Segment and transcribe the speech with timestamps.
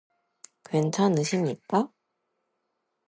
[0.65, 1.91] 괜찮으십니까?